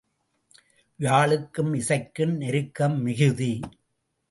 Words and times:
யாழுக்கும் 0.99 1.73
இசைக்கும் 1.73 2.33
நெருக்கம் 2.35 3.01
மிகுதி. 3.01 3.59